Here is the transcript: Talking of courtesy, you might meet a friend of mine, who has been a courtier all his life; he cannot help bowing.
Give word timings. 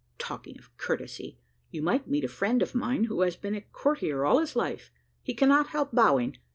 Talking 0.17 0.57
of 0.57 0.75
courtesy, 0.77 1.37
you 1.69 1.83
might 1.83 2.07
meet 2.07 2.23
a 2.23 2.27
friend 2.27 2.63
of 2.63 2.73
mine, 2.73 3.03
who 3.03 3.21
has 3.21 3.35
been 3.35 3.53
a 3.53 3.61
courtier 3.61 4.25
all 4.25 4.39
his 4.39 4.55
life; 4.55 4.89
he 5.21 5.35
cannot 5.35 5.67
help 5.67 5.91
bowing. 5.93 6.37